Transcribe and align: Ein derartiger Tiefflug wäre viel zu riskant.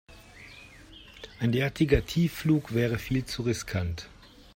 Ein 1.39 1.51
derartiger 1.51 2.03
Tiefflug 2.03 2.73
wäre 2.73 2.97
viel 2.97 3.23
zu 3.25 3.43
riskant. 3.43 4.09